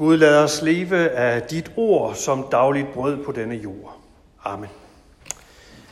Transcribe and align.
Gud 0.00 0.16
lad 0.16 0.44
os 0.44 0.62
leve 0.62 1.08
af 1.08 1.42
dit 1.42 1.72
ord 1.76 2.14
som 2.14 2.46
dagligt 2.52 2.92
brød 2.92 3.24
på 3.24 3.32
denne 3.32 3.54
jord. 3.54 3.96
Amen. 4.44 4.68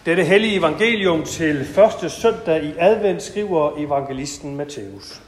Dette 0.06 0.24
hellige 0.24 0.58
evangelium 0.58 1.24
til 1.24 1.64
første 1.64 2.10
søndag 2.10 2.64
i 2.64 2.74
advent 2.78 3.22
skriver 3.22 3.70
evangelisten 3.78 4.56
Matthæus. 4.56 5.22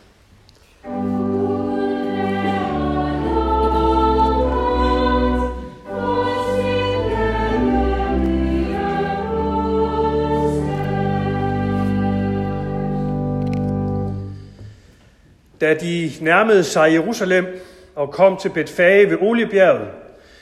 Da 15.61 15.75
de 15.75 16.11
nærmede 16.21 16.65
sig 16.65 16.93
Jerusalem 16.93 17.47
og 17.95 18.13
kom 18.13 18.37
til 18.37 18.49
Betfage 18.49 19.11
ved 19.11 19.19
Oliebjerget, 19.21 19.89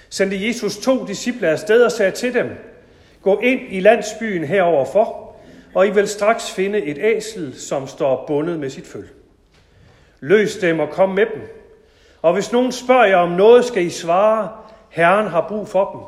sendte 0.09 0.47
Jesus 0.47 0.77
to 0.77 1.07
disciple 1.07 1.49
afsted 1.49 1.83
og 1.83 1.93
sagde 1.93 2.11
til 2.11 2.35
dem, 2.35 2.51
Gå 3.23 3.39
ind 3.39 3.61
i 3.71 3.81
landsbyen 3.81 4.45
heroverfor, 4.45 5.37
og 5.75 5.87
I 5.87 5.91
vil 5.91 6.09
straks 6.09 6.51
finde 6.51 6.83
et 6.83 6.99
æsel, 7.01 7.55
som 7.61 7.87
står 7.87 8.25
bundet 8.27 8.59
med 8.59 8.71
sit 8.71 8.87
føl. 8.87 9.09
Løs 10.21 10.57
dem 10.57 10.81
og 10.81 10.91
kom 10.91 11.09
med 11.09 11.27
dem. 11.35 11.43
Og 12.23 12.33
hvis 12.35 12.53
nogen 12.53 12.73
spørger 12.73 13.05
jer 13.05 13.17
om 13.17 13.31
noget, 13.31 13.65
skal 13.65 13.83
I 13.83 13.91
svare, 13.91 14.49
Herren 14.89 15.27
har 15.27 15.47
brug 15.49 15.69
for 15.69 15.91
dem, 15.91 16.01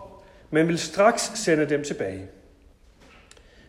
men 0.51 0.69
vil 0.69 0.79
straks 0.79 1.33
sende 1.35 1.69
dem 1.69 1.85
tilbage. 1.85 2.27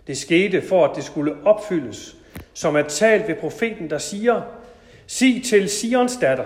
Det 0.07 0.17
skete 0.17 0.61
for, 0.61 0.85
at 0.85 0.95
det 0.95 1.03
skulle 1.03 1.35
opfyldes, 1.45 2.15
som 2.53 2.75
er 2.75 2.81
talt 2.81 3.27
ved 3.27 3.35
profeten, 3.35 3.89
der 3.89 3.97
siger, 3.97 4.41
sig 5.07 5.41
til 5.45 5.69
Sions 5.69 6.17
datter, 6.21 6.45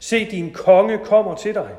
se 0.00 0.30
din 0.30 0.52
konge 0.52 0.98
kommer 0.98 1.34
til 1.34 1.54
dig, 1.54 1.70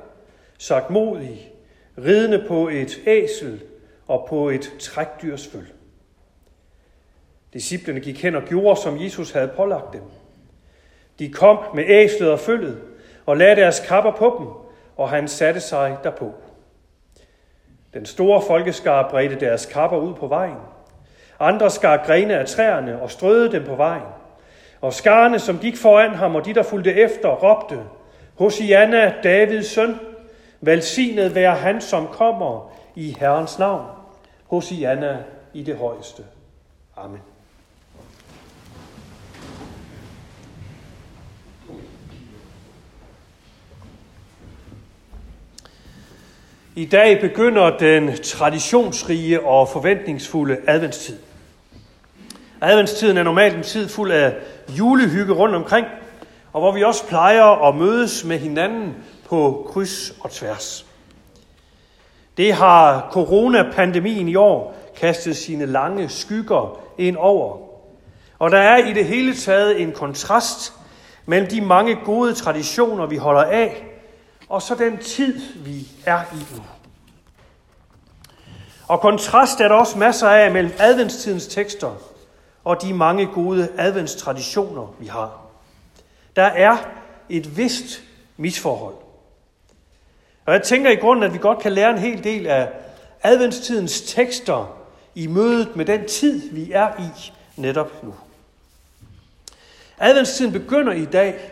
sagt 0.58 0.90
modig, 0.90 1.52
ridende 1.98 2.46
på 2.48 2.68
et 2.68 3.00
æsel 3.06 3.62
og 4.08 4.26
på 4.30 4.50
et 4.50 4.74
trækdyrsføl. 4.80 5.66
Disciplerne 7.54 8.00
gik 8.00 8.24
hen 8.24 8.36
og 8.36 8.44
gjorde, 8.44 8.82
som 8.82 9.02
Jesus 9.02 9.32
havde 9.32 9.48
pålagt 9.48 9.94
dem. 9.94 10.02
De 11.20 11.32
kom 11.32 11.60
med 11.76 11.84
æslet 11.88 12.32
og 12.32 12.40
følget 12.40 12.82
og 13.26 13.38
lagde 13.38 13.56
deres 13.56 13.80
kapper 13.80 14.12
på 14.12 14.36
dem, 14.40 14.48
og 14.98 15.10
han 15.10 15.28
satte 15.28 15.60
sig 15.60 15.98
derpå. 16.04 16.34
Den 17.94 18.06
store 18.06 18.42
folkeskar 18.48 19.10
bredte 19.10 19.40
deres 19.40 19.66
kapper 19.66 19.98
ud 19.98 20.14
på 20.14 20.28
vejen. 20.28 20.58
Andre 21.40 21.70
skar 21.70 22.04
grene 22.06 22.38
af 22.38 22.48
træerne 22.48 23.02
og 23.02 23.12
strøede 23.12 23.52
dem 23.52 23.64
på 23.64 23.76
vejen. 23.76 24.08
Og 24.82 24.94
skarne, 24.94 25.40
som 25.40 25.60
gik 25.60 25.78
foran 25.78 26.16
ham, 26.16 26.36
og 26.36 26.46
de, 26.46 26.54
der 26.54 26.64
fulgte 26.64 26.94
efter, 26.94 27.30
råbte, 27.30 27.80
Hosianna, 28.42 29.14
Davids 29.24 29.68
søn, 29.68 30.00
velsignet 30.62 31.36
være 31.36 31.56
han, 31.56 31.82
som 31.82 32.08
kommer 32.08 32.72
i 32.96 33.16
Herrens 33.20 33.60
navn. 33.60 33.86
Hosianna 34.46 35.18
i 35.54 35.64
det 35.64 35.78
højeste. 35.78 36.24
Amen. 36.98 37.20
I 46.76 46.86
dag 46.86 47.22
begynder 47.22 47.78
den 47.78 48.18
traditionsrige 48.24 49.46
og 49.46 49.70
forventningsfulde 49.70 50.58
adventstid. 50.68 51.18
Adventstiden 52.62 53.18
er 53.18 53.24
normalt 53.24 53.58
en 53.58 53.64
tid 53.64 53.90
fuld 53.90 54.12
af 54.12 54.36
julehygge 54.70 55.34
rundt 55.34 55.56
omkring, 55.56 55.88
og 56.54 56.62
hvor 56.62 56.72
vi 56.72 56.84
også 56.84 57.08
plejer 57.08 57.68
at 57.68 57.76
mødes 57.76 58.24
med 58.24 58.40
hinanden 58.40 58.96
på 59.30 59.68
kryds 59.74 60.14
og 60.20 60.32
tværs. 60.32 60.86
Det 62.38 62.54
har 62.54 63.10
coronapandemien 63.12 64.28
i 64.28 64.36
år 64.36 64.76
kastet 64.96 65.38
sine 65.38 65.66
lange 65.66 66.10
skygger 66.10 66.80
ind 66.98 67.18
over. 67.18 67.58
Og 68.40 68.52
der 68.52 68.58
er 68.58 68.78
i 68.78 68.94
det 68.94 69.06
hele 69.06 69.36
taget 69.36 69.82
en 69.82 69.92
kontrast 69.92 70.74
mellem 71.26 71.50
de 71.50 71.62
mange 71.62 71.96
gode 72.06 72.34
traditioner, 72.34 73.06
vi 73.06 73.18
holder 73.18 73.44
af, 73.44 73.86
og 74.50 74.62
så 74.62 74.76
den 74.76 74.98
tid, 74.98 75.42
vi 75.56 75.88
er 76.06 76.22
i 76.34 76.56
nu. 76.56 76.64
Og 78.88 79.02
kontrast 79.02 79.60
er 79.60 79.68
der 79.68 79.76
også 79.76 79.98
masser 79.98 80.30
af 80.30 80.52
mellem 80.52 80.74
adventstidens 80.80 81.48
tekster 81.48 81.92
og 82.64 82.82
de 82.82 82.94
mange 82.94 83.26
gode 83.26 83.70
adventstraditioner, 83.78 84.96
vi 85.00 85.08
har. 85.08 85.41
Der 86.36 86.44
er 86.44 86.78
et 87.30 87.58
vist 87.58 88.04
misforhold. 88.38 88.96
Og 90.46 90.54
jeg 90.54 90.64
tænker 90.64 90.90
i 90.90 90.96
grunden, 90.96 91.24
at 91.24 91.34
vi 91.34 91.38
godt 91.38 91.60
kan 91.60 91.72
lære 91.72 91.90
en 91.90 91.98
hel 91.98 92.24
del 92.24 92.48
af 92.48 92.70
adventstidens 93.24 94.02
tekster 94.02 94.78
i 95.16 95.28
mødet 95.28 95.76
med 95.76 95.86
den 95.86 96.08
tid, 96.08 96.52
vi 96.52 96.72
er 96.72 96.90
i 97.00 97.32
netop 97.56 98.04
nu. 98.04 98.14
Adventstiden 99.98 100.52
begynder 100.52 100.94
i 100.94 101.06
dag 101.06 101.52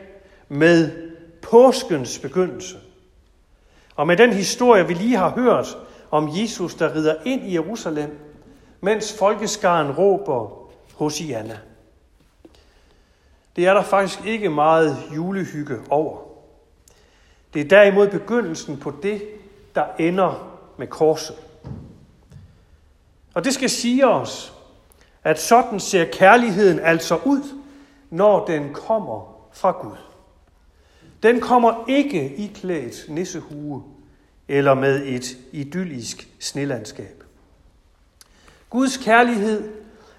med 0.50 0.91
påskens 1.41 2.19
begyndelse. 2.19 2.78
Og 3.95 4.07
med 4.07 4.18
den 4.18 4.34
historie, 4.34 4.88
vi 4.88 4.94
lige 4.94 5.18
har 5.18 5.29
hørt 5.29 5.78
om 6.12 6.29
Jesus, 6.34 6.75
der 6.75 6.95
rider 6.95 7.16
ind 7.25 7.45
i 7.45 7.53
Jerusalem, 7.53 8.19
mens 8.81 9.18
folkeskaren 9.18 9.91
råber 9.91 10.69
Hosianna. 10.95 11.59
Det 13.56 13.68
er 13.68 13.74
der 13.74 13.84
faktisk 13.84 14.26
ikke 14.26 14.50
meget 14.50 14.98
julehygge 15.16 15.78
over. 15.90 16.18
Det 17.54 17.62
er 17.62 17.68
derimod 17.68 18.08
begyndelsen 18.08 18.78
på 18.78 18.94
det, 19.04 19.22
der 19.76 19.86
ender 20.00 20.60
med 20.78 20.88
korset. 20.88 21.36
Og 23.34 23.44
det 23.44 23.54
skal 23.54 23.70
sige 23.70 24.08
os, 24.08 24.54
at 25.24 25.40
sådan 25.40 25.80
ser 25.80 26.06
kærligheden 26.06 26.80
altså 26.80 27.20
ud, 27.26 27.42
når 28.10 28.46
den 28.46 28.74
kommer 28.74 29.36
fra 29.54 29.72
Gud. 29.72 29.96
Den 31.24 31.42
kommer 31.42 31.86
ikke 31.88 32.36
i 32.36 32.52
klædt 32.56 33.06
nissehue 33.10 33.84
eller 34.48 34.74
med 34.74 35.06
et 35.06 35.38
idyllisk 35.52 36.30
snelandskab. 36.40 37.24
Guds 38.70 38.98
kærlighed 38.98 39.72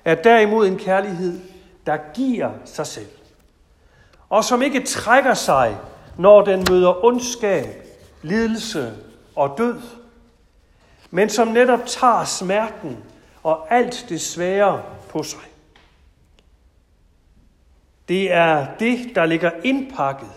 er 0.05 0.15
derimod 0.15 0.67
en 0.67 0.79
kærlighed, 0.79 1.41
der 1.87 1.99
giver 2.15 2.53
sig 2.65 2.87
selv. 2.87 3.20
Og 4.31 4.45
som 4.45 4.63
ikke 4.63 4.85
trækker 4.85 5.35
sig, 5.35 5.77
når 6.19 6.43
den 6.43 6.67
møder 6.71 7.05
ondskab, 7.05 7.67
lidelse 8.23 8.97
og 9.37 9.55
død, 9.59 9.81
men 11.11 11.29
som 11.29 11.49
netop 11.49 11.87
tager 11.87 12.25
smerten 12.25 12.99
og 13.43 13.75
alt 13.75 14.07
det 14.09 14.21
svære 14.21 14.83
på 15.09 15.23
sig. 15.23 15.41
Det 18.09 18.33
er 18.33 18.67
det, 18.79 19.15
der 19.15 19.27
ligger 19.27 19.51
indpakket 19.65 20.31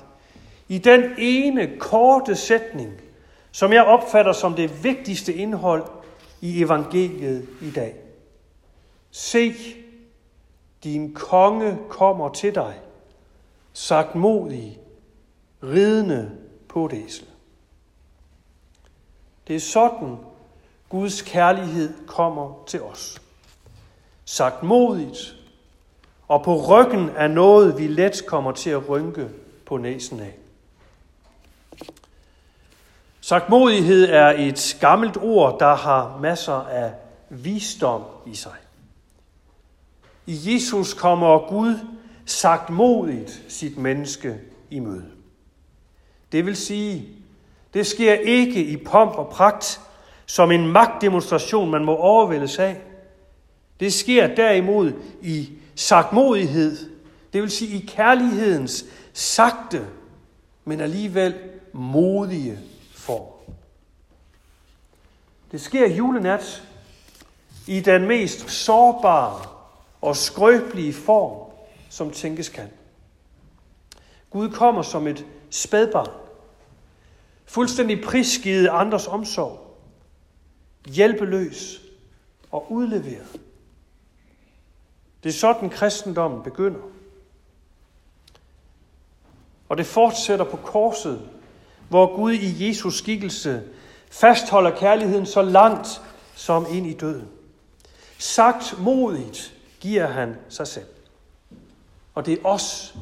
i 0.67 0.77
den 0.77 1.03
ene 1.17 1.77
korte 1.79 2.35
sætning, 2.35 2.91
som 3.51 3.73
jeg 3.73 3.83
opfatter 3.83 4.33
som 4.33 4.53
det 4.53 4.83
vigtigste 4.83 5.33
indhold 5.33 5.83
i 6.41 6.63
evangeliet 6.63 7.47
i 7.61 7.71
dag. 7.71 7.95
Se, 9.11 9.53
din 10.83 11.13
konge 11.13 11.77
kommer 11.89 12.29
til 12.29 12.55
dig, 12.55 12.73
sagt 13.73 14.15
modig, 14.15 14.79
ridende 15.63 16.31
på 16.69 16.85
et 16.85 16.93
æsel. 16.93 17.25
Det 19.47 19.55
er 19.55 19.59
sådan, 19.59 20.17
Guds 20.89 21.21
kærlighed 21.21 21.93
kommer 22.07 22.63
til 22.67 22.81
os. 22.81 23.21
Sagt 24.25 24.63
modigt, 24.63 25.35
og 26.27 26.43
på 26.43 26.55
ryggen 26.55 27.09
af 27.09 27.31
noget, 27.31 27.77
vi 27.77 27.87
let 27.87 28.23
kommer 28.27 28.51
til 28.51 28.69
at 28.69 28.89
rynke 28.89 29.29
på 29.65 29.77
næsen 29.77 30.19
af. 30.19 30.37
Sagtmodighed 33.21 34.09
er 34.09 34.33
et 34.37 34.77
gammelt 34.79 35.17
ord, 35.17 35.59
der 35.59 35.75
har 35.75 36.17
masser 36.17 36.53
af 36.53 36.93
visdom 37.29 38.03
i 38.25 38.35
sig. 38.35 38.55
I 40.25 40.39
Jesus 40.45 40.93
kommer 40.93 41.49
Gud 41.49 41.75
sagt 42.25 42.69
modigt 42.69 43.43
sit 43.47 43.77
menneske 43.77 44.39
i 44.69 44.79
møde. 44.79 45.11
Det 46.31 46.45
vil 46.45 46.55
sige, 46.55 47.07
det 47.73 47.87
sker 47.87 48.13
ikke 48.13 48.65
i 48.65 48.77
pomp 48.77 49.11
og 49.11 49.29
pragt, 49.29 49.81
som 50.25 50.51
en 50.51 50.67
magtdemonstration, 50.67 51.71
man 51.71 51.85
må 51.85 51.95
overvældes 51.95 52.59
af. 52.59 52.81
Det 53.79 53.93
sker 53.93 54.35
derimod 54.35 54.93
i 55.21 55.49
sagtmodighed, 55.75 56.77
det 57.33 57.41
vil 57.41 57.51
sige 57.51 57.77
i 57.77 57.85
kærlighedens 57.85 58.85
sagte, 59.13 59.87
men 60.65 60.81
alligevel 60.81 61.35
modige 61.73 62.59
form. 62.95 63.53
Det 65.51 65.61
sker 65.61 65.87
julenat 65.89 66.63
i 67.67 67.79
den 67.79 68.07
mest 68.07 68.49
sårbare 68.49 69.41
og 70.01 70.17
skrøbelige 70.17 70.93
form, 70.93 71.52
som 71.93 72.11
tænkes 72.11 72.49
kan. 72.49 72.69
Gud 74.29 74.49
kommer 74.49 74.81
som 74.81 75.07
et 75.07 75.25
spædbarn, 75.49 76.11
fuldstændig 77.45 78.03
prisgivet 78.03 78.67
andres 78.67 79.07
omsorg, 79.07 79.77
hjælpeløs 80.85 81.81
og 82.51 82.71
udleveret. 82.71 83.41
Det 85.23 85.29
er 85.29 85.33
sådan, 85.33 85.69
kristendommen 85.69 86.43
begynder. 86.43 86.79
Og 89.69 89.77
det 89.77 89.85
fortsætter 89.85 90.45
på 90.45 90.57
korset, 90.57 91.29
hvor 91.89 92.15
Gud 92.15 92.33
i 92.33 92.67
Jesus 92.67 92.97
skikkelse 92.97 93.63
fastholder 94.11 94.77
kærligheden 94.77 95.25
så 95.25 95.41
langt 95.41 96.01
som 96.35 96.65
ind 96.71 96.87
i 96.87 96.93
døden. 96.93 97.27
Sagt 98.17 98.75
modigt 98.79 99.55
giver 99.79 100.07
han 100.07 100.35
sig 100.49 100.67
selv. 100.67 100.92
Og 102.13 102.25
det 102.25 102.33
er 102.33 102.45
os, 102.45 102.95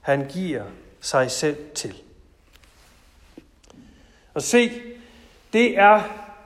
han 0.00 0.28
giver 0.28 0.64
sig 1.00 1.30
selv 1.30 1.56
til. 1.74 1.94
Og 4.34 4.42
se, 4.42 4.70
det 5.52 5.78
er 5.78 6.02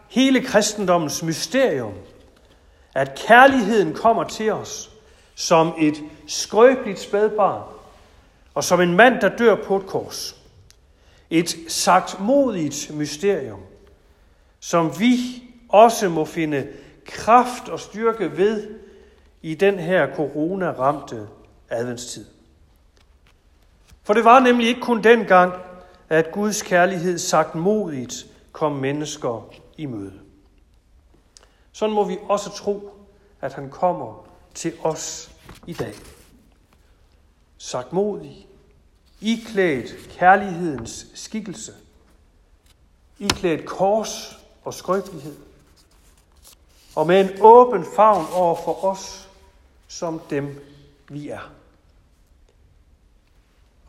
hele 0.08 0.40
kristendommens 0.44 1.22
mysterium, 1.22 1.94
at 2.94 3.18
kærligheden 3.26 3.94
kommer 3.94 4.24
til 4.24 4.52
os 4.52 4.90
som 5.34 5.74
et 5.78 6.02
skrøbeligt 6.26 6.98
spædbarn, 6.98 7.62
og 8.54 8.64
som 8.64 8.80
en 8.80 8.96
mand, 8.96 9.20
der 9.20 9.36
dør 9.36 9.54
på 9.54 9.76
et 9.76 9.86
kors. 9.86 10.36
Et 11.30 11.56
sagt 11.68 12.20
modigt 12.20 12.90
mysterium, 12.94 13.60
som 14.60 15.00
vi 15.00 15.42
også 15.68 16.08
må 16.08 16.24
finde 16.24 16.68
kraft 17.06 17.68
og 17.68 17.80
styrke 17.80 18.36
ved 18.36 18.70
i 19.42 19.54
den 19.54 19.78
her 19.78 20.14
corona-ramte 20.14 21.26
adventstid. 21.72 22.26
For 24.02 24.14
det 24.14 24.24
var 24.24 24.40
nemlig 24.40 24.68
ikke 24.68 24.80
kun 24.80 25.02
dengang, 25.02 25.54
at 26.08 26.32
Guds 26.32 26.62
kærlighed 26.62 27.18
sagt 27.18 27.54
modigt 27.54 28.26
kom 28.52 28.72
mennesker 28.72 29.54
i 29.76 29.86
møde. 29.86 30.20
Sådan 31.72 31.94
må 31.94 32.04
vi 32.04 32.18
også 32.28 32.50
tro, 32.50 32.90
at 33.40 33.52
han 33.52 33.70
kommer 33.70 34.26
til 34.54 34.72
os 34.82 35.30
i 35.66 35.72
dag. 35.72 35.94
Sagt 37.58 37.92
modig, 37.92 38.46
iklædt 39.20 40.10
kærlighedens 40.10 41.06
skikkelse, 41.14 41.72
iklædt 43.18 43.66
kors 43.66 44.38
og 44.64 44.74
skrøbelighed, 44.74 45.36
og 46.96 47.06
med 47.06 47.20
en 47.20 47.40
åben 47.40 47.84
favn 47.96 48.26
over 48.34 48.56
for 48.64 48.84
os, 48.84 49.28
som 49.88 50.20
dem 50.30 50.60
vi 51.08 51.28
er. 51.28 51.52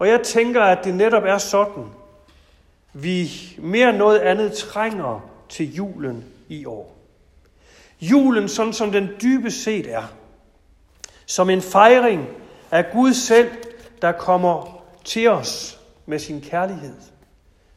Og 0.04 0.10
jeg 0.10 0.22
tænker, 0.22 0.62
at 0.62 0.84
det 0.84 0.96
netop 0.96 1.24
er 1.24 1.38
sådan, 1.38 1.84
vi 2.94 3.32
mere 3.58 3.90
end 3.90 3.98
noget 3.98 4.20
andet 4.20 4.54
trænger 4.54 5.30
til 5.50 5.76
julen 5.76 6.26
i 6.48 6.66
år. 6.66 6.96
Julen, 8.02 8.50
sådan 8.50 8.74
som 8.74 8.92
den 8.92 9.10
dybest 9.22 9.64
set 9.64 9.94
er, 9.94 10.04
som 11.26 11.50
en 11.50 11.62
fejring 11.62 12.28
af 12.72 12.86
Gud 12.92 13.14
selv, 13.14 13.50
der 14.02 14.12
kommer 14.12 14.84
til 15.04 15.30
os 15.30 15.80
med 16.06 16.20
sin 16.20 16.42
kærlighed. 16.42 16.96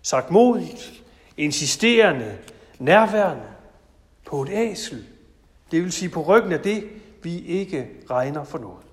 Sagt 0.02 0.30
modigt, 0.30 0.92
insisterende, 1.36 2.38
nærværende, 2.78 3.46
på 4.24 4.42
et 4.42 4.48
æsel. 4.52 5.06
Det 5.70 5.82
vil 5.82 5.92
sige 5.92 6.08
på 6.08 6.22
ryggen 6.22 6.52
af 6.52 6.60
det, 6.60 6.88
vi 7.22 7.38
ikke 7.38 7.88
regner 8.10 8.44
for 8.44 8.58
noget. 8.58 8.85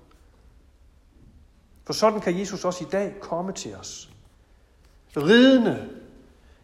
For 1.86 1.92
sådan 1.92 2.20
kan 2.20 2.38
Jesus 2.38 2.64
også 2.64 2.84
i 2.84 2.88
dag 2.92 3.14
komme 3.20 3.52
til 3.52 3.74
os. 3.74 4.10
Ridende 5.16 5.88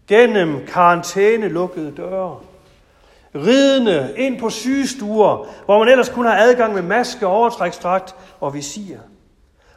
gennem 0.07 0.67
karantæne 0.67 1.49
lukkede 1.49 1.93
døre. 1.97 2.41
Ridende 3.35 4.15
ind 4.17 4.41
på 4.41 4.51
sygestuer, 4.51 5.47
hvor 5.65 5.79
man 5.79 5.89
ellers 5.89 6.09
kun 6.09 6.27
har 6.27 6.37
adgang 6.37 6.75
med 6.75 6.83
maske, 6.83 7.27
overtrækstrakt 7.27 8.15
og 8.41 8.55
visir. 8.55 8.99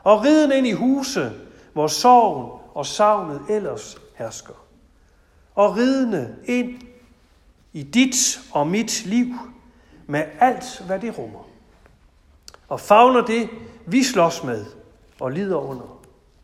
Og 0.03 0.23
ridende 0.23 0.57
ind 0.57 0.67
i 0.67 0.71
huse, 0.71 1.31
hvor 1.73 1.87
sorgen 1.87 2.59
og 2.73 2.85
savnet 2.85 3.41
ellers 3.49 3.97
hersker. 4.15 4.53
Og 5.55 5.77
ridende 5.77 6.35
ind 6.45 6.81
i 7.73 7.83
dit 7.83 8.39
og 8.51 8.67
mit 8.67 9.05
liv 9.05 9.27
med 10.07 10.23
alt, 10.39 10.83
hvad 10.85 10.99
det 10.99 11.17
rummer. 11.17 11.47
Og 12.67 12.79
fagner 12.79 13.21
det, 13.21 13.49
vi 13.85 14.03
slås 14.03 14.43
med 14.43 14.65
og 15.23 15.31
lider 15.31 15.57
under 15.57 16.01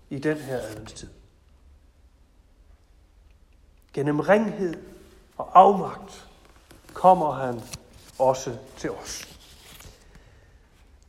i 0.09 0.19
den 0.19 0.37
her 0.37 0.57
adventstid. 0.57 1.07
Gennem 3.93 4.19
ringhed 4.19 4.73
og 5.37 5.59
afmagt 5.59 6.27
kommer 6.93 7.31
han 7.31 7.61
også 8.19 8.57
til 8.77 8.91
os. 8.91 9.27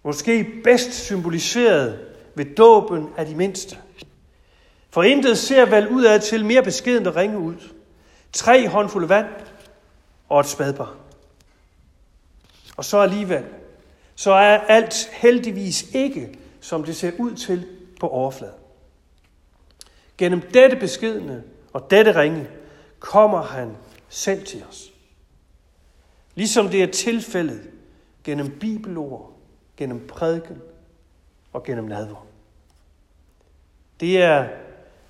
Måske 0.02 0.60
bedst 0.64 0.92
symboliseret 0.92 2.08
ved 2.34 2.54
dåben 2.54 3.08
af 3.16 3.26
de 3.26 3.34
mindste. 3.34 3.78
For 4.90 5.02
intet 5.02 5.38
ser 5.38 5.66
vel 5.66 5.88
udad 5.88 6.20
til 6.20 6.44
mere 6.44 6.62
beskedent 6.62 7.06
at 7.06 7.16
ringe 7.16 7.38
ud. 7.38 7.56
Tre 8.32 8.68
håndfulde 8.68 9.08
vand 9.08 9.28
og 10.28 10.40
et 10.40 10.46
spadbar. 10.46 10.94
Og 12.76 12.84
så 12.84 12.98
alligevel, 12.98 13.44
så 14.14 14.32
er 14.32 14.58
alt 14.58 15.10
heldigvis 15.12 15.94
ikke, 15.94 16.38
som 16.60 16.84
det 16.84 16.96
ser 16.96 17.12
ud 17.18 17.34
til 17.34 17.66
på 18.00 18.08
overfladen. 18.08 18.54
Gennem 20.18 20.40
dette 20.40 20.76
beskedne 20.76 21.44
og 21.72 21.90
dette 21.90 22.20
ringe 22.20 22.48
kommer 22.98 23.42
han 23.42 23.76
selv 24.08 24.46
til 24.46 24.64
os. 24.70 24.92
Ligesom 26.34 26.68
det 26.68 26.82
er 26.82 26.92
tilfældet 26.92 27.70
gennem 28.24 28.58
bibelord, 28.58 29.32
gennem 29.76 30.06
prædiken 30.06 30.62
og 31.52 31.64
gennem 31.64 31.84
nadver. 31.84 32.26
Det 34.00 34.22
er 34.22 34.48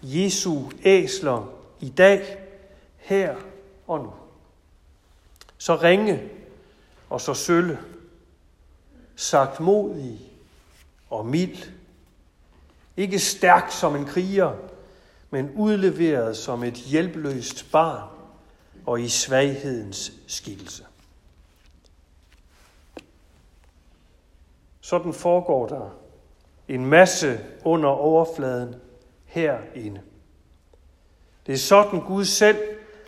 Jesu 0.02 0.62
æsler 0.84 1.52
i 1.80 1.88
dag, 1.88 2.38
her 2.96 3.36
og 3.86 3.98
nu. 3.98 4.12
Så 5.58 5.76
ringe 5.76 6.28
og 7.10 7.20
så 7.20 7.34
sølle, 7.34 7.78
sagt 9.16 9.60
modig 9.60 10.29
og 11.10 11.26
mild. 11.26 11.72
Ikke 12.96 13.18
stærk 13.18 13.70
som 13.70 13.96
en 13.96 14.04
kriger, 14.04 14.52
men 15.30 15.50
udleveret 15.56 16.36
som 16.36 16.64
et 16.64 16.74
hjælpeløst 16.74 17.72
barn 17.72 18.08
og 18.86 19.00
i 19.00 19.08
svaghedens 19.08 20.12
skikkelse. 20.26 20.84
Sådan 24.80 25.12
foregår 25.12 25.66
der 25.66 25.90
en 26.68 26.86
masse 26.86 27.40
under 27.64 27.88
overfladen 27.88 28.74
herinde. 29.24 30.00
Det 31.46 31.52
er 31.52 31.58
sådan 31.58 32.00
Gud 32.00 32.24
selv 32.24 32.58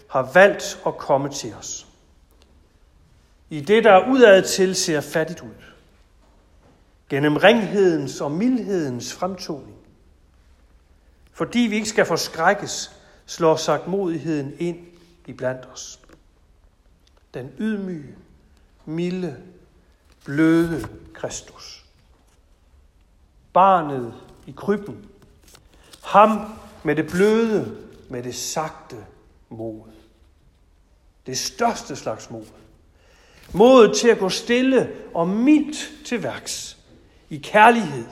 har 0.09 0.31
valgt 0.35 0.83
at 0.87 0.97
komme 0.97 1.29
til 1.29 1.55
os. 1.55 1.87
I 3.51 3.61
det, 3.61 3.85
der 3.85 4.09
udad 4.09 4.43
til 4.43 4.75
ser 4.75 5.01
fattigt 5.01 5.41
ud. 5.41 5.72
Gennem 7.13 7.37
ringhedens 7.37 8.21
og 8.21 8.31
mildhedens 8.31 9.15
fremtoning. 9.15 9.77
Fordi 11.33 11.59
vi 11.59 11.75
ikke 11.75 11.89
skal 11.89 12.07
forskrækkes, 12.07 12.91
slår 13.27 13.57
sagt 13.57 13.87
modigheden 13.87 14.53
ind 14.59 14.79
i 15.27 15.33
blandt 15.33 15.69
os. 15.73 16.01
Den 17.35 17.51
ydmyge, 17.59 18.15
milde, 18.85 19.37
bløde 20.25 20.89
Kristus. 21.15 21.85
Barnet 23.53 24.15
i 24.47 24.55
krybben. 24.57 25.07
Ham 26.03 26.59
med 26.83 26.97
det 26.97 27.07
bløde, 27.11 27.77
med 28.09 28.23
det 28.23 28.35
sagte 28.35 28.97
mod. 29.49 29.81
Det 31.27 31.39
største 31.39 31.97
slags 31.97 32.31
mod. 32.31 32.47
Modet 33.55 33.97
til 33.97 34.09
at 34.09 34.19
gå 34.19 34.29
stille 34.29 34.93
og 35.15 35.29
mildt 35.29 36.07
til 36.07 36.23
værks. 36.23 36.82
I 37.33 37.39
kærlighed. 37.39 38.05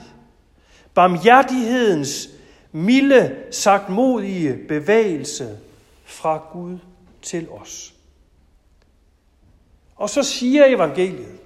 Barmhjertighedens 0.93 2.29
milde, 2.71 3.35
sagt 3.51 3.89
modige 3.89 4.57
bevægelse 4.67 5.59
fra 6.05 6.37
Gud 6.53 6.77
til 7.21 7.49
os. 7.49 7.93
Og 9.95 10.09
så 10.09 10.23
siger 10.23 10.65
evangeliet, 10.65 11.39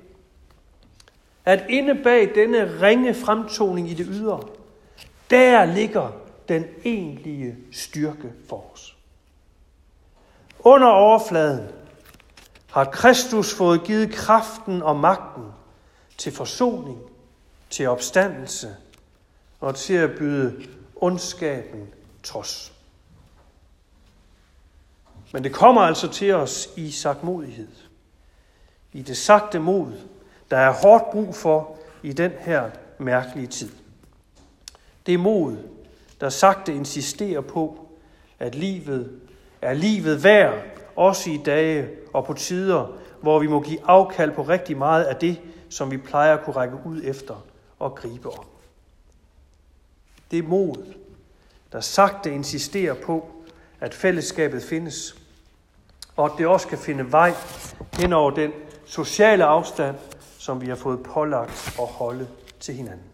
at 1.46 1.66
inde 1.70 1.96
bag 2.04 2.36
denne 2.36 2.82
ringe 2.82 3.14
fremtoning 3.14 3.90
i 3.90 3.94
det 3.94 4.08
ydre, 4.10 4.44
der 5.30 5.66
ligger 5.66 6.12
den 6.48 6.66
egentlige 6.86 7.56
styrke 7.72 8.34
for 8.50 8.72
os. 8.74 8.98
Under 10.60 10.88
overfladen 10.88 11.68
har 12.72 12.86
Kristus 12.86 13.54
fået 13.54 13.84
givet 13.84 14.12
kraften 14.12 14.82
og 14.82 14.96
magten 14.96 15.44
til 16.18 16.32
forsoning, 16.32 17.15
til 17.70 17.88
opstandelse 17.88 18.76
og 19.60 19.76
til 19.76 19.94
at 19.94 20.18
byde 20.18 20.68
ondskaben 20.96 21.88
trods. 22.24 22.74
Men 25.34 25.44
det 25.44 25.54
kommer 25.54 25.82
altså 25.82 26.12
til 26.12 26.34
os 26.34 26.70
i 26.76 26.92
sagtmodighed. 26.92 27.68
I 28.94 29.02
det 29.02 29.18
sagte 29.18 29.60
mod, 29.60 29.92
der 30.52 30.58
er 30.58 30.74
hårdt 30.74 31.12
brug 31.12 31.36
for 31.36 31.78
i 32.04 32.14
den 32.14 32.32
her 32.40 32.70
mærkelige 32.98 33.48
tid. 33.48 33.72
Det 35.06 35.14
er 35.14 35.18
mod, 35.18 35.58
der 36.22 36.30
sagte 36.30 36.74
insisterer 36.74 37.42
på, 37.42 37.90
at 38.40 38.56
livet 38.56 39.20
er 39.62 39.74
livet 39.74 40.24
værd, 40.24 40.64
også 40.96 41.30
i 41.30 41.42
dage 41.46 41.90
og 42.14 42.26
på 42.26 42.34
tider, 42.34 42.98
hvor 43.22 43.40
vi 43.40 43.48
må 43.48 43.62
give 43.62 43.80
afkald 43.86 44.32
på 44.32 44.42
rigtig 44.42 44.78
meget 44.78 45.04
af 45.04 45.16
det, 45.16 45.42
som 45.70 45.92
vi 45.92 45.98
plejer 45.98 46.38
at 46.38 46.44
kunne 46.44 46.56
række 46.56 46.78
ud 46.86 47.02
efter 47.04 47.46
og 47.86 47.96
gribe 47.96 48.30
om. 48.30 48.46
Det 50.32 50.40
er 50.40 50.44
mod, 50.44 50.94
der 51.72 51.82
sagte 51.82 52.32
insisterer 52.32 52.94
på, 52.94 53.32
at 53.80 53.94
fællesskabet 53.94 54.64
findes, 54.64 55.16
og 56.16 56.26
at 56.26 56.32
det 56.38 56.48
også 56.48 56.68
kan 56.68 56.78
finde 56.78 57.12
vej 57.12 57.34
hen 58.00 58.14
over 58.14 58.32
den 58.32 58.52
sociale 58.86 59.46
afstand, 59.46 59.96
som 60.38 60.62
vi 60.62 60.68
har 60.68 60.76
fået 60.76 61.04
pålagt 61.04 61.76
at 61.80 61.88
holde 61.88 62.28
til 62.60 62.76
hinanden. 62.76 63.06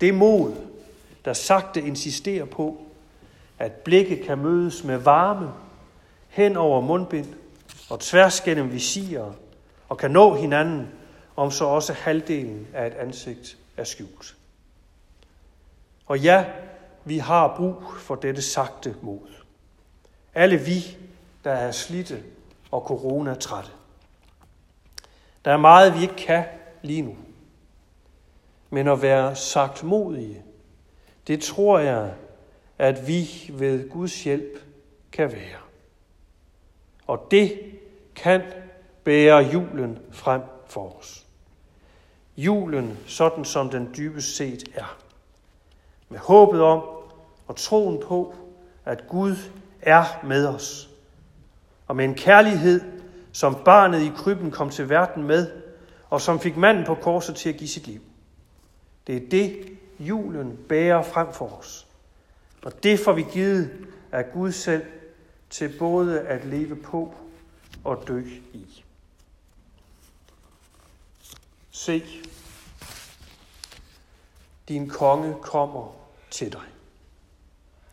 Det 0.00 0.08
er 0.08 0.12
mod, 0.12 0.54
der 1.24 1.32
sagte 1.32 1.82
insisterer 1.82 2.44
på, 2.44 2.86
at 3.58 3.72
blikke 3.72 4.24
kan 4.24 4.38
mødes 4.38 4.84
med 4.84 4.96
varme 4.96 5.52
hen 6.28 6.56
over 6.56 6.80
mundbind 6.80 7.34
og 7.90 8.00
tværs 8.00 8.40
gennem 8.40 8.72
visirer 8.72 9.32
og 9.88 9.98
kan 9.98 10.10
nå 10.10 10.34
hinanden, 10.34 10.88
om 11.36 11.50
så 11.50 11.64
også 11.64 11.92
halvdelen 11.92 12.68
af 12.74 12.86
et 12.86 12.94
ansigt 12.94 13.58
er 13.76 13.84
skjult. 13.84 14.36
Og 16.06 16.20
ja, 16.20 16.44
vi 17.04 17.18
har 17.18 17.56
brug 17.56 17.82
for 17.98 18.14
dette 18.14 18.42
sagte 18.42 18.96
mod. 19.02 19.28
Alle 20.34 20.56
vi, 20.56 20.96
der 21.44 21.52
er 21.52 21.70
slidte 21.70 22.22
og 22.70 22.80
coronatrætte. 22.80 23.70
Der 25.44 25.52
er 25.52 25.56
meget, 25.56 25.94
vi 25.94 26.02
ikke 26.02 26.16
kan 26.16 26.44
lige 26.82 27.02
nu. 27.02 27.16
Men 28.70 28.88
at 28.88 29.02
være 29.02 29.36
sagt 29.36 29.82
modige, 29.82 30.42
det 31.26 31.42
tror 31.42 31.78
jeg, 31.78 32.14
at 32.78 33.08
vi 33.08 33.50
ved 33.52 33.90
Guds 33.90 34.24
hjælp 34.24 34.62
kan 35.12 35.32
være. 35.32 35.58
Og 37.06 37.26
det 37.30 37.60
kan 38.14 38.42
bære 39.04 39.38
julen 39.38 39.98
frem 40.12 40.42
for 40.66 40.98
os. 40.98 41.25
Julen, 42.36 42.98
sådan 43.06 43.44
som 43.44 43.70
den 43.70 43.94
dybest 43.96 44.36
set 44.36 44.64
er. 44.74 44.98
Med 46.08 46.18
håbet 46.18 46.62
om 46.62 46.82
og 47.46 47.56
troen 47.56 48.02
på, 48.06 48.34
at 48.84 49.08
Gud 49.08 49.36
er 49.82 50.04
med 50.24 50.46
os. 50.46 50.90
Og 51.86 51.96
med 51.96 52.04
en 52.04 52.14
kærlighed, 52.14 52.80
som 53.32 53.56
barnet 53.64 54.02
i 54.02 54.12
krybben 54.16 54.50
kom 54.50 54.70
til 54.70 54.88
verden 54.88 55.22
med, 55.22 55.50
og 56.10 56.20
som 56.20 56.40
fik 56.40 56.56
manden 56.56 56.84
på 56.84 56.94
korset 56.94 57.36
til 57.36 57.48
at 57.48 57.56
give 57.56 57.68
sit 57.68 57.86
liv. 57.86 58.00
Det 59.06 59.16
er 59.16 59.28
det, 59.30 59.78
julen 60.00 60.58
bærer 60.68 61.02
frem 61.02 61.32
for 61.32 61.58
os. 61.58 61.86
Og 62.64 62.82
det 62.82 63.00
får 63.00 63.12
vi 63.12 63.24
givet 63.32 63.70
af 64.12 64.32
Gud 64.32 64.52
selv 64.52 64.84
til 65.50 65.72
både 65.78 66.20
at 66.20 66.44
leve 66.44 66.76
på 66.76 67.14
og 67.84 68.04
dø 68.08 68.22
i. 68.52 68.84
Se, 71.86 72.02
din 74.68 74.88
konge 74.88 75.34
kommer 75.42 75.96
til 76.30 76.52
dig. 76.52 76.62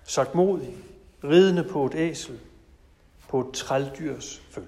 Sagt 0.04 0.36
modig, 0.36 0.78
ridende 1.24 1.64
på 1.64 1.86
et 1.86 1.96
æsel, 1.96 2.40
på 3.30 3.40
et 3.40 3.54
trældyrs 3.54 4.42
føl. 4.52 4.64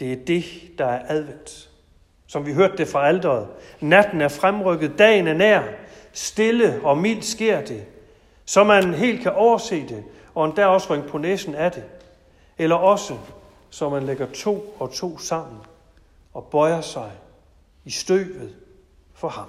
Det 0.00 0.12
er 0.12 0.24
det, 0.24 0.44
der 0.78 0.86
er 0.86 1.04
advendt. 1.08 1.70
Som 2.26 2.46
vi 2.46 2.52
hørte 2.52 2.76
det 2.76 2.88
fra 2.88 3.06
alderet. 3.06 3.48
Natten 3.80 4.20
er 4.20 4.28
fremrykket, 4.28 4.98
dagen 4.98 5.26
er 5.26 5.34
nær. 5.34 5.62
Stille 6.12 6.80
og 6.84 6.98
mildt 6.98 7.24
sker 7.24 7.64
det, 7.64 7.86
så 8.44 8.64
man 8.64 8.94
helt 8.94 9.22
kan 9.22 9.32
overse 9.32 9.88
det, 9.88 10.04
og 10.34 10.44
endda 10.44 10.66
også 10.66 10.94
rynke 10.94 11.08
på 11.08 11.18
næsen 11.18 11.54
af 11.54 11.72
det. 11.72 11.84
Eller 12.58 12.76
også, 12.76 13.18
så 13.70 13.88
man 13.88 14.02
lægger 14.02 14.26
to 14.32 14.76
og 14.78 14.92
to 14.92 15.18
sammen 15.18 15.60
og 16.32 16.44
bøjer 16.44 16.80
sig 16.80 17.12
i 17.84 17.90
støvet 17.90 18.56
for 19.14 19.28
ham. 19.28 19.48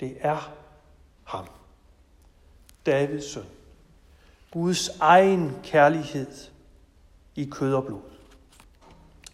Det 0.00 0.16
er 0.20 0.52
ham. 1.24 1.46
Davids 2.86 3.32
søn. 3.32 3.44
Guds 4.50 4.88
egen 4.88 5.56
kærlighed 5.62 6.32
i 7.34 7.44
kød 7.44 7.74
og 7.74 7.84
blod. 7.84 8.00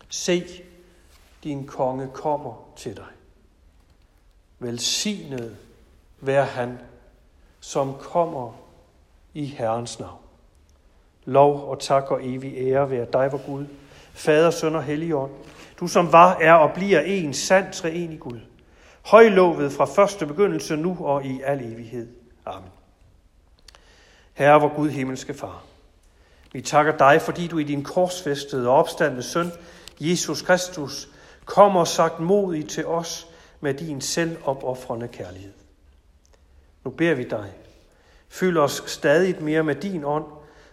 Se, 0.09 0.45
din 1.45 1.67
konge 1.67 2.11
kommer 2.15 2.73
til 2.77 2.97
dig. 2.97 3.09
Velsignet 4.59 5.57
vær 6.21 6.45
han, 6.45 6.79
som 7.61 7.95
kommer 7.99 8.53
i 9.35 9.45
Herrens 9.45 9.99
navn. 9.99 10.21
Lov 11.25 11.71
og 11.71 11.81
tak 11.81 12.11
og 12.11 12.27
evig 12.27 12.55
ære 12.57 12.91
være 12.91 13.07
dig, 13.13 13.33
vor 13.33 13.47
Gud, 13.47 13.67
Fader, 14.13 14.51
Søn 14.51 14.77
og 14.77 14.85
Helligånd, 14.85 15.33
du 15.81 15.87
som 15.87 16.13
var, 16.13 16.37
er 16.41 16.53
og 16.53 16.73
bliver 16.75 17.01
en 17.01 17.35
sand 17.35 17.73
treenig 17.73 18.21
Gud, 18.21 18.41
højlovet 19.03 19.73
fra 19.73 19.85
første 19.85 20.27
begyndelse 20.27 20.77
nu 20.77 20.97
og 21.01 21.25
i 21.25 21.41
al 21.41 21.73
evighed. 21.73 22.09
Amen. 22.47 22.71
Herre, 24.33 24.61
vor 24.61 24.77
Gud, 24.77 24.91
himmelske 24.91 25.35
Far, 25.35 25.63
vi 26.53 26.61
takker 26.61 26.97
dig, 26.97 27.23
fordi 27.23 27.47
du 27.47 27.59
i 27.59 27.65
din 27.65 27.85
korsfæstede 27.85 28.69
og 28.69 28.77
opstandende 28.77 29.23
søn, 29.23 29.53
Jesus 30.01 30.43
Kristus, 30.43 31.09
kommer 31.45 31.85
sagt 31.85 32.21
modig 32.21 32.69
til 32.69 32.87
os 32.87 33.27
med 33.61 33.75
din 33.75 34.01
selvopoffrende 34.01 35.09
kærlighed. 35.09 35.53
Nu 36.85 36.91
beder 36.91 37.15
vi 37.15 37.25
dig, 37.25 37.53
fyld 38.29 38.59
os 38.59 38.83
stadig 38.87 39.43
mere 39.43 39.63
med 39.63 39.75
din 39.75 40.05
ånd, 40.05 40.25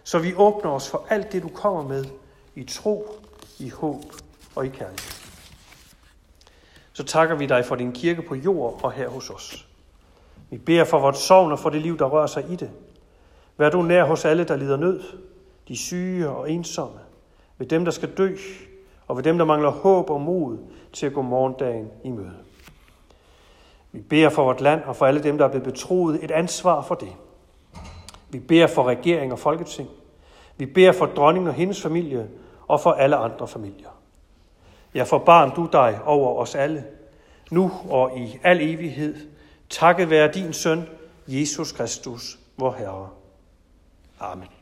så 0.04 0.18
vi 0.18 0.34
åbner 0.34 0.70
os 0.70 0.88
for 0.88 1.06
alt 1.10 1.32
det, 1.32 1.42
du 1.42 1.48
kommer 1.48 1.82
med, 1.82 2.04
i 2.54 2.64
tro, 2.64 3.06
i 3.58 3.68
håb 3.68 4.04
og 4.58 4.66
i 4.66 4.68
kærlighed. 4.68 5.12
Så 6.92 7.04
takker 7.04 7.34
vi 7.34 7.46
dig 7.46 7.64
for 7.64 7.76
din 7.76 7.92
kirke 7.92 8.22
på 8.22 8.34
jord 8.34 8.80
og 8.82 8.92
her 8.92 9.08
hos 9.08 9.30
os. 9.30 9.66
Vi 10.50 10.58
beder 10.58 10.84
for 10.84 10.98
vores 10.98 11.16
sovn 11.16 11.52
og 11.52 11.58
for 11.58 11.70
det 11.70 11.82
liv, 11.82 11.98
der 11.98 12.04
rører 12.04 12.26
sig 12.26 12.44
i 12.50 12.56
det. 12.56 12.70
Vær 13.56 13.70
du 13.70 13.82
nær 13.82 14.04
hos 14.04 14.24
alle, 14.24 14.44
der 14.44 14.56
lider 14.56 14.76
nød, 14.76 15.02
de 15.68 15.76
syge 15.76 16.28
og 16.28 16.50
ensomme, 16.50 16.98
ved 17.58 17.66
dem, 17.66 17.84
der 17.84 17.92
skal 17.92 18.10
dø, 18.18 18.36
og 19.08 19.16
ved 19.16 19.24
dem, 19.24 19.38
der 19.38 19.44
mangler 19.44 19.70
håb 19.70 20.10
og 20.10 20.20
mod 20.20 20.58
til 20.92 21.06
at 21.06 21.12
gå 21.12 21.22
morgendagen 21.22 21.90
i 22.04 22.10
møde. 22.10 22.36
Vi 23.92 24.00
beder 24.00 24.28
for 24.28 24.44
vort 24.44 24.60
land 24.60 24.82
og 24.82 24.96
for 24.96 25.06
alle 25.06 25.22
dem, 25.22 25.38
der 25.38 25.44
er 25.44 25.48
blevet 25.48 25.64
betroet 25.64 26.24
et 26.24 26.30
ansvar 26.30 26.82
for 26.82 26.94
det. 26.94 27.12
Vi 28.30 28.38
beder 28.38 28.66
for 28.66 28.84
regering 28.84 29.32
og 29.32 29.38
folketing. 29.38 29.88
Vi 30.56 30.66
beder 30.66 30.92
for 30.92 31.06
dronning 31.06 31.48
og 31.48 31.54
hendes 31.54 31.82
familie 31.82 32.28
og 32.68 32.80
for 32.80 32.92
alle 32.92 33.16
andre 33.16 33.48
familier. 33.48 33.97
Ja, 34.94 35.02
forbarm 35.02 35.50
du 35.50 35.68
dig 35.72 36.00
over 36.04 36.40
os 36.40 36.54
alle, 36.54 36.84
nu 37.50 37.72
og 37.88 38.18
i 38.18 38.38
al 38.42 38.60
evighed. 38.60 39.14
Takket 39.70 40.10
være 40.10 40.32
din 40.32 40.52
søn, 40.52 40.88
Jesus 41.26 41.72
Kristus, 41.72 42.38
vor 42.56 42.72
Herre. 42.72 43.08
Amen. 44.20 44.57